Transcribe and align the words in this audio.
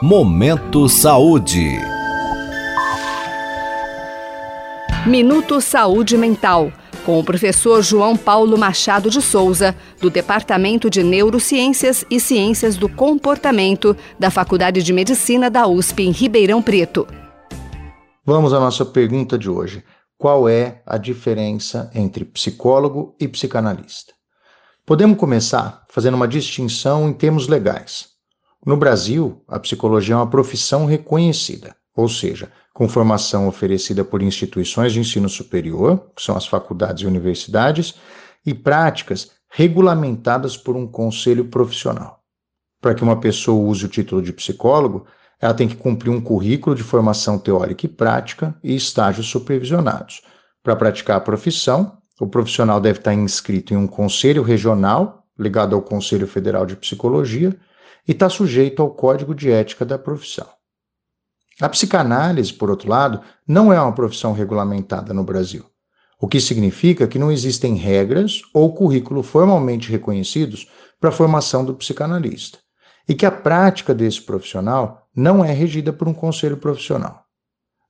Momento 0.00 0.88
Saúde. 0.88 1.76
Minuto 5.04 5.60
Saúde 5.60 6.16
Mental, 6.16 6.72
com 7.04 7.18
o 7.18 7.24
professor 7.24 7.82
João 7.82 8.16
Paulo 8.16 8.56
Machado 8.56 9.10
de 9.10 9.20
Souza, 9.20 9.74
do 10.00 10.08
Departamento 10.08 10.88
de 10.88 11.02
Neurociências 11.02 12.04
e 12.08 12.20
Ciências 12.20 12.76
do 12.76 12.88
Comportamento 12.88 13.96
da 14.16 14.30
Faculdade 14.30 14.84
de 14.84 14.92
Medicina 14.92 15.50
da 15.50 15.66
USP 15.66 16.04
em 16.04 16.12
Ribeirão 16.12 16.62
Preto. 16.62 17.04
Vamos 18.24 18.52
à 18.52 18.60
nossa 18.60 18.84
pergunta 18.84 19.36
de 19.36 19.50
hoje. 19.50 19.82
Qual 20.16 20.48
é 20.48 20.80
a 20.86 20.96
diferença 20.96 21.90
entre 21.92 22.24
psicólogo 22.24 23.16
e 23.18 23.26
psicanalista? 23.26 24.12
Podemos 24.86 25.18
começar 25.18 25.84
fazendo 25.90 26.14
uma 26.14 26.28
distinção 26.28 27.08
em 27.08 27.12
termos 27.12 27.48
legais. 27.48 28.16
No 28.64 28.76
Brasil, 28.76 29.42
a 29.46 29.58
psicologia 29.58 30.14
é 30.14 30.18
uma 30.18 30.30
profissão 30.30 30.84
reconhecida, 30.84 31.76
ou 31.94 32.08
seja, 32.08 32.50
com 32.74 32.88
formação 32.88 33.48
oferecida 33.48 34.04
por 34.04 34.22
instituições 34.22 34.92
de 34.92 35.00
ensino 35.00 35.28
superior, 35.28 36.10
que 36.14 36.22
são 36.22 36.36
as 36.36 36.46
faculdades 36.46 37.02
e 37.02 37.06
universidades, 37.06 37.94
e 38.44 38.54
práticas 38.54 39.32
regulamentadas 39.50 40.56
por 40.56 40.76
um 40.76 40.86
conselho 40.86 41.46
profissional. 41.46 42.22
Para 42.80 42.94
que 42.94 43.02
uma 43.02 43.18
pessoa 43.18 43.68
use 43.68 43.84
o 43.84 43.88
título 43.88 44.22
de 44.22 44.32
psicólogo, 44.32 45.06
ela 45.40 45.54
tem 45.54 45.68
que 45.68 45.76
cumprir 45.76 46.10
um 46.10 46.20
currículo 46.20 46.76
de 46.76 46.82
formação 46.82 47.38
teórica 47.38 47.86
e 47.86 47.88
prática 47.88 48.54
e 48.62 48.74
estágios 48.74 49.28
supervisionados. 49.28 50.22
Para 50.62 50.76
praticar 50.76 51.16
a 51.16 51.20
profissão, 51.20 51.98
o 52.20 52.26
profissional 52.26 52.80
deve 52.80 52.98
estar 52.98 53.14
inscrito 53.14 53.72
em 53.72 53.76
um 53.76 53.86
conselho 53.86 54.42
regional, 54.42 55.24
ligado 55.38 55.74
ao 55.74 55.82
Conselho 55.82 56.26
Federal 56.26 56.66
de 56.66 56.76
Psicologia, 56.76 57.56
e 58.08 58.12
está 58.12 58.30
sujeito 58.30 58.80
ao 58.80 58.90
código 58.90 59.34
de 59.34 59.52
ética 59.52 59.84
da 59.84 59.98
profissão. 59.98 60.48
A 61.60 61.68
psicanálise, 61.68 62.54
por 62.54 62.70
outro 62.70 62.88
lado, 62.88 63.20
não 63.46 63.70
é 63.70 63.78
uma 63.78 63.92
profissão 63.92 64.32
regulamentada 64.32 65.12
no 65.12 65.22
Brasil, 65.22 65.66
o 66.18 66.26
que 66.26 66.40
significa 66.40 67.06
que 67.06 67.18
não 67.18 67.30
existem 67.30 67.74
regras 67.74 68.40
ou 68.54 68.74
currículo 68.74 69.22
formalmente 69.22 69.90
reconhecidos 69.90 70.66
para 70.98 71.10
a 71.10 71.12
formação 71.12 71.64
do 71.64 71.74
psicanalista, 71.74 72.58
e 73.06 73.14
que 73.14 73.26
a 73.26 73.30
prática 73.30 73.94
desse 73.94 74.22
profissional 74.22 75.06
não 75.14 75.44
é 75.44 75.52
regida 75.52 75.92
por 75.92 76.08
um 76.08 76.14
conselho 76.14 76.56
profissional. 76.56 77.27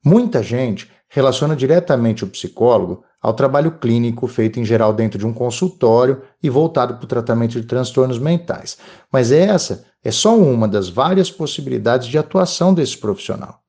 Muita 0.03 0.41
gente 0.41 0.89
relaciona 1.09 1.55
diretamente 1.55 2.23
o 2.23 2.27
psicólogo 2.27 3.03
ao 3.21 3.33
trabalho 3.33 3.79
clínico 3.79 4.27
feito 4.27 4.59
em 4.59 4.65
geral 4.65 4.93
dentro 4.93 5.19
de 5.19 5.25
um 5.25 5.33
consultório 5.33 6.21
e 6.41 6.49
voltado 6.49 6.95
para 6.95 7.03
o 7.03 7.07
tratamento 7.07 7.59
de 7.59 7.67
transtornos 7.67 8.17
mentais. 8.17 8.77
Mas 9.11 9.31
essa 9.31 9.85
é 10.03 10.11
só 10.11 10.37
uma 10.37 10.67
das 10.67 10.87
várias 10.87 11.29
possibilidades 11.29 12.07
de 12.07 12.17
atuação 12.17 12.73
desse 12.73 12.97
profissional. 12.97 13.59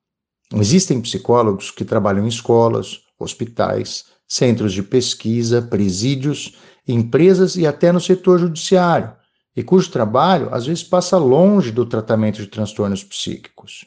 Existem 0.53 1.01
psicólogos 1.01 1.71
que 1.71 1.83
trabalham 1.83 2.25
em 2.25 2.29
escolas, 2.29 3.01
hospitais, 3.19 4.05
centros 4.27 4.71
de 4.73 4.83
pesquisa, 4.83 5.61
presídios, 5.61 6.55
empresas 6.87 7.55
e 7.55 7.67
até 7.67 7.91
no 7.91 7.99
setor 7.99 8.39
judiciário, 8.39 9.13
e 9.55 9.61
cujo 9.63 9.91
trabalho 9.91 10.53
às 10.53 10.65
vezes 10.65 10.83
passa 10.83 11.17
longe 11.17 11.71
do 11.71 11.85
tratamento 11.85 12.37
de 12.37 12.47
transtornos 12.47 13.03
psíquicos. 13.03 13.85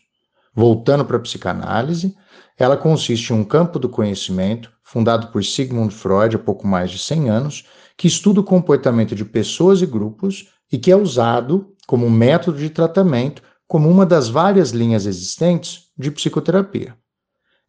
Voltando 0.55 1.05
para 1.05 1.17
a 1.17 1.21
psicanálise, 1.21 2.15
ela 2.57 2.77
consiste 2.77 3.33
em 3.33 3.37
um 3.37 3.45
campo 3.45 3.79
do 3.79 3.89
conhecimento 3.89 4.73
fundado 4.83 5.29
por 5.29 5.45
Sigmund 5.45 5.93
Freud 5.93 6.37
há 6.37 6.39
pouco 6.39 6.67
mais 6.67 6.91
de 6.91 6.99
100 6.99 7.29
anos, 7.29 7.65
que 7.97 8.07
estuda 8.07 8.41
o 8.41 8.45
comportamento 8.45 9.15
de 9.15 9.25
pessoas 9.25 9.83
e 9.83 9.87
grupos 9.87 10.49
e 10.71 10.79
que 10.79 10.93
é 10.93 10.97
usado 10.97 11.75
como 11.87 12.09
método 12.09 12.59
de 12.59 12.71
tratamento, 12.71 13.43
como 13.67 13.89
uma 13.89 14.07
das 14.07 14.29
várias 14.29 14.71
linhas 14.71 15.07
existentes 15.07 15.89
de 15.97 16.11
psicoterapia. 16.11 16.97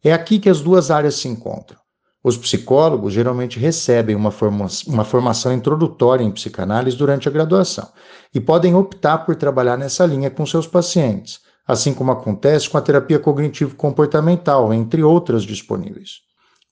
É 0.04 0.12
aqui 0.12 0.38
que 0.38 0.48
as 0.48 0.60
duas 0.60 0.90
áreas 0.90 1.16
se 1.16 1.26
encontram. 1.26 1.78
Os 2.22 2.36
psicólogos 2.36 3.12
geralmente 3.12 3.58
recebem 3.58 4.14
uma, 4.14 4.30
forma 4.30 4.66
uma 4.86 5.04
formação 5.04 5.52
introdutória 5.52 6.24
em 6.24 6.30
psicanálise 6.30 6.96
durante 6.96 7.28
a 7.28 7.32
graduação 7.32 7.88
e 8.34 8.40
podem 8.40 8.74
optar 8.74 9.18
por 9.18 9.36
trabalhar 9.36 9.76
nessa 9.76 10.04
linha 10.04 10.30
com 10.30 10.44
seus 10.44 10.66
pacientes, 10.66 11.40
assim 11.66 11.92
como 11.92 12.12
acontece 12.12 12.70
com 12.70 12.78
a 12.78 12.82
terapia 12.82 13.18
cognitivo-comportamental, 13.18 14.72
entre 14.72 15.02
outras 15.02 15.42
disponíveis. 15.42 16.20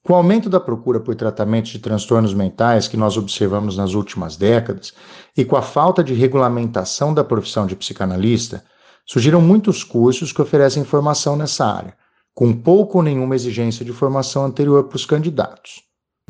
Com 0.03 0.13
o 0.13 0.15
aumento 0.15 0.49
da 0.49 0.59
procura 0.59 0.99
por 0.99 1.15
tratamentos 1.15 1.71
de 1.71 1.79
transtornos 1.79 2.33
mentais 2.33 2.87
que 2.87 2.95
nós 2.95 3.17
observamos 3.17 3.75
nas 3.75 3.95
últimas 3.95 4.37
décadas 4.37 4.93
e 5.35 5.43
com 5.43 5.55
a 5.55 5.63
falta 5.63 6.03
de 6.03 6.13
regulamentação 6.13 7.11
da 7.11 7.23
profissão 7.23 7.65
de 7.65 7.75
psicanalista, 7.75 8.63
surgiram 9.05 9.41
muitos 9.41 9.83
cursos 9.83 10.31
que 10.31 10.41
oferecem 10.41 10.83
formação 10.83 11.35
nessa 11.35 11.65
área, 11.65 11.97
com 12.35 12.53
pouco 12.53 12.99
ou 12.99 13.03
nenhuma 13.03 13.35
exigência 13.35 13.83
de 13.83 13.91
formação 13.91 14.45
anterior 14.45 14.83
para 14.83 14.95
os 14.95 15.05
candidatos. 15.05 15.81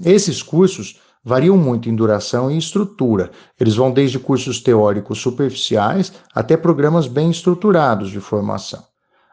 Esses 0.03 0.41
cursos 0.41 0.99
variam 1.25 1.57
muito 1.57 1.89
em 1.89 1.95
duração 1.95 2.51
e 2.51 2.57
estrutura. 2.57 3.31
Eles 3.59 3.75
vão 3.75 3.91
desde 3.91 4.19
cursos 4.19 4.61
teóricos 4.61 5.19
superficiais 5.19 6.13
até 6.35 6.55
programas 6.55 7.07
bem 7.07 7.31
estruturados 7.31 8.11
de 8.11 8.19
formação. 8.19 8.83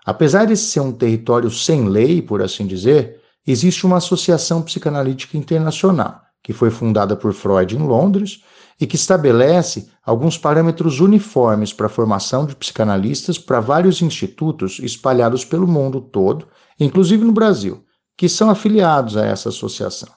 Apesar 0.05 0.47
de 0.47 0.57
ser 0.57 0.81
um 0.81 0.91
território 0.91 1.51
sem 1.51 1.87
lei, 1.87 2.23
por 2.23 2.41
assim 2.41 2.67
dizer, 2.67 3.21
existe 3.47 3.85
uma 3.85 3.99
associação 3.99 4.63
psicanalítica 4.63 5.37
internacional, 5.37 6.23
que 6.43 6.55
foi 6.55 6.71
fundada 6.71 7.15
por 7.15 7.35
Freud 7.35 7.77
em 7.77 7.87
Londres 7.87 8.43
e 8.81 8.87
que 8.87 8.97
estabelece 8.97 9.91
alguns 10.05 10.39
parâmetros 10.39 10.99
uniformes 10.99 11.73
para 11.73 11.87
a 11.87 11.91
formação 11.91 12.47
de 12.47 12.57
psicanalistas 12.57 13.39
para 13.39 13.61
vários 13.61 14.01
institutos 14.01 14.81
espalhados 14.81 15.45
pelo 15.45 15.69
mundo 15.69 16.01
todo, 16.01 16.49
inclusive 16.81 17.23
no 17.23 17.33
Brasil, 17.33 17.85
que 18.17 18.29
são 18.29 18.51
afiliados 18.51 19.17
a 19.17 19.25
essa 19.27 19.51
associação. 19.51 20.09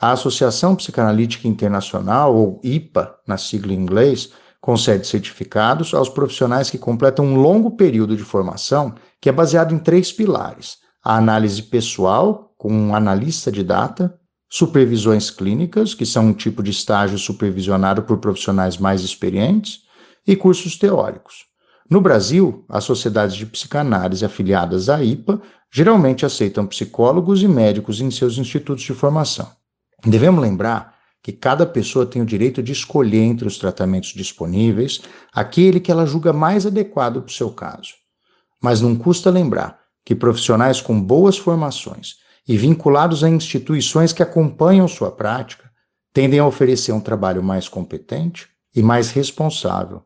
A 0.00 0.12
Associação 0.12 0.76
Psicanalítica 0.76 1.48
Internacional, 1.48 2.32
ou 2.32 2.60
IPA, 2.62 3.16
na 3.26 3.36
sigla 3.36 3.72
em 3.72 3.76
inglês, 3.76 4.30
concede 4.60 5.04
certificados 5.04 5.92
aos 5.92 6.08
profissionais 6.08 6.70
que 6.70 6.78
completam 6.78 7.24
um 7.24 7.34
longo 7.34 7.72
período 7.72 8.16
de 8.16 8.22
formação 8.22 8.94
que 9.20 9.28
é 9.28 9.32
baseado 9.32 9.74
em 9.74 9.78
três 9.78 10.12
pilares: 10.12 10.76
a 11.04 11.16
análise 11.16 11.60
pessoal, 11.64 12.54
com 12.56 12.72
um 12.72 12.94
analista 12.94 13.50
de 13.50 13.64
data, 13.64 14.16
supervisões 14.48 15.30
clínicas, 15.30 15.94
que 15.94 16.06
são 16.06 16.26
um 16.26 16.32
tipo 16.32 16.62
de 16.62 16.70
estágio 16.70 17.18
supervisionado 17.18 18.04
por 18.04 18.18
profissionais 18.18 18.78
mais 18.78 19.02
experientes, 19.02 19.80
e 20.24 20.36
cursos 20.36 20.76
teóricos. 20.76 21.46
No 21.90 22.00
Brasil, 22.00 22.64
as 22.68 22.84
sociedades 22.84 23.34
de 23.34 23.46
psicanálise 23.46 24.24
afiliadas 24.24 24.88
à 24.88 25.02
IPA 25.02 25.42
geralmente 25.72 26.24
aceitam 26.24 26.68
psicólogos 26.68 27.42
e 27.42 27.48
médicos 27.48 28.00
em 28.00 28.12
seus 28.12 28.38
institutos 28.38 28.84
de 28.84 28.94
formação. 28.94 29.58
Devemos 30.04 30.40
lembrar 30.40 30.96
que 31.22 31.32
cada 31.32 31.66
pessoa 31.66 32.06
tem 32.06 32.22
o 32.22 32.26
direito 32.26 32.62
de 32.62 32.72
escolher 32.72 33.22
entre 33.22 33.46
os 33.46 33.58
tratamentos 33.58 34.10
disponíveis 34.10 35.00
aquele 35.32 35.80
que 35.80 35.90
ela 35.90 36.06
julga 36.06 36.32
mais 36.32 36.64
adequado 36.64 37.20
para 37.20 37.28
o 37.28 37.34
seu 37.34 37.50
caso. 37.50 37.94
Mas 38.62 38.80
não 38.80 38.96
custa 38.96 39.30
lembrar 39.30 39.78
que 40.04 40.14
profissionais 40.14 40.80
com 40.80 41.00
boas 41.00 41.36
formações 41.36 42.16
e 42.46 42.56
vinculados 42.56 43.22
a 43.22 43.28
instituições 43.28 44.12
que 44.12 44.22
acompanham 44.22 44.88
sua 44.88 45.10
prática, 45.10 45.70
tendem 46.14 46.40
a 46.40 46.46
oferecer 46.46 46.92
um 46.92 47.00
trabalho 47.00 47.42
mais 47.42 47.68
competente 47.68 48.48
e 48.74 48.82
mais 48.82 49.10
responsável. 49.10 50.02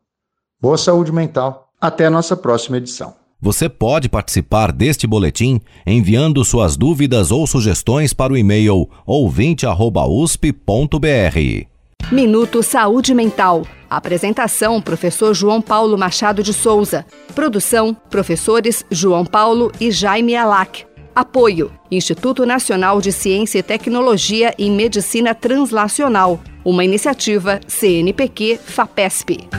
Boa 0.59 0.77
saúde 0.77 1.11
mental. 1.11 1.71
Até 1.79 2.05
a 2.05 2.09
nossa 2.09 2.35
próxima 2.35 2.77
edição. 2.77 3.22
Você 3.43 3.67
pode 3.67 4.07
participar 4.07 4.71
deste 4.71 5.05
boletim 5.05 5.59
enviando 5.85 6.45
suas 6.45 6.77
dúvidas 6.77 7.29
ou 7.29 7.45
sugestões 7.45 8.13
para 8.13 8.31
o 8.31 8.37
e-mail 8.37 8.89
ouvinte@usp.br. 9.05 11.67
Minuto 12.09 12.63
Saúde 12.63 13.13
Mental. 13.13 13.67
Apresentação: 13.89 14.81
Professor 14.81 15.33
João 15.33 15.61
Paulo 15.61 15.97
Machado 15.97 16.41
de 16.41 16.53
Souza. 16.53 17.05
Produção: 17.35 17.93
Professores 18.09 18.85
João 18.89 19.25
Paulo 19.25 19.73
e 19.77 19.91
Jaime 19.91 20.37
Alac. 20.37 20.85
Apoio: 21.13 21.69
Instituto 21.91 22.45
Nacional 22.45 23.01
de 23.01 23.11
Ciência 23.11 23.59
e 23.59 23.63
Tecnologia 23.63 24.55
em 24.57 24.71
Medicina 24.71 25.35
Translacional, 25.35 26.39
uma 26.63 26.85
iniciativa 26.85 27.59
CNPq-FAPESP. 27.67 29.49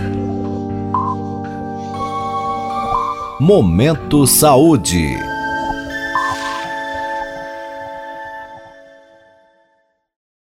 Momento 3.41 4.29
Saúde. 4.29 5.34